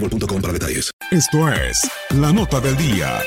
[0.00, 0.90] boostmobile.com para detalles.
[1.10, 3.18] Esto es la nota del día.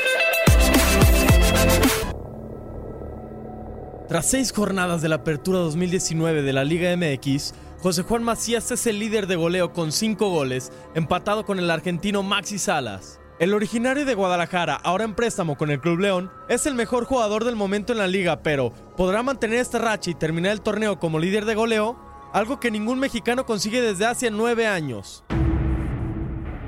[4.08, 8.88] Tras seis jornadas de la apertura 2019 de la Liga MX, José Juan Macías es
[8.88, 13.20] el líder de goleo con cinco goles, empatado con el argentino Maxi Salas.
[13.40, 17.46] El originario de Guadalajara, ahora en préstamo con el Club León, es el mejor jugador
[17.46, 21.20] del momento en la liga, pero ¿podrá mantener esta racha y terminar el torneo como
[21.20, 21.98] líder de goleo?
[22.34, 25.24] Algo que ningún mexicano consigue desde hace nueve años.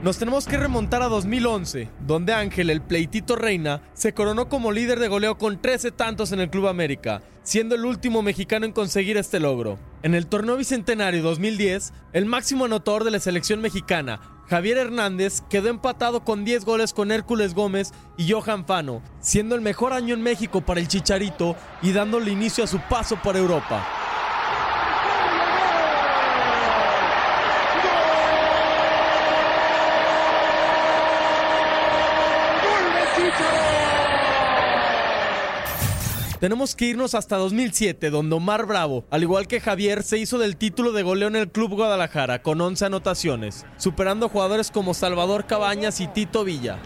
[0.03, 4.99] Nos tenemos que remontar a 2011, donde Ángel, el pleitito reina, se coronó como líder
[4.99, 9.17] de goleo con 13 tantos en el Club América, siendo el último mexicano en conseguir
[9.17, 9.77] este logro.
[10.01, 14.19] En el torneo bicentenario 2010, el máximo anotador de la selección mexicana,
[14.49, 19.61] Javier Hernández, quedó empatado con 10 goles con Hércules Gómez y Johan Fano, siendo el
[19.61, 24.00] mejor año en México para el Chicharito y dándole inicio a su paso por Europa.
[36.41, 40.57] Tenemos que irnos hasta 2007, donde Omar Bravo, al igual que Javier, se hizo del
[40.57, 46.01] título de goleo en el Club Guadalajara con 11 anotaciones, superando jugadores como Salvador Cabañas
[46.01, 46.79] y Tito Villa.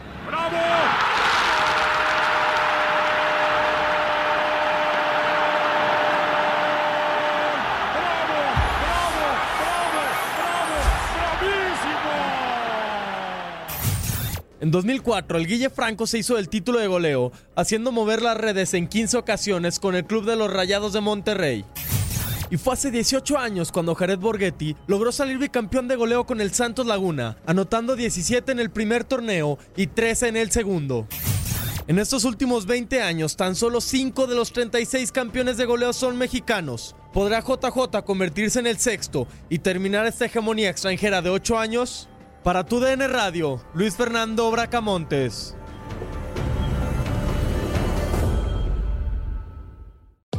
[14.65, 18.73] En 2004, el Guille Franco se hizo del título de goleo, haciendo mover las redes
[18.73, 21.63] en 15 ocasiones con el club de los Rayados de Monterrey.
[22.49, 26.51] Y fue hace 18 años cuando Jared Borghetti logró salir bicampeón de goleo con el
[26.51, 31.05] Santos Laguna, anotando 17 en el primer torneo y 13 en el segundo.
[31.85, 36.17] En estos últimos 20 años, tan solo 5 de los 36 campeones de goleo son
[36.17, 36.95] mexicanos.
[37.13, 42.09] ¿Podrá JJ convertirse en el sexto y terminar esta hegemonía extranjera de 8 años?
[42.45, 45.57] Para tu DN Radio, Luis Fernando Bracamontes.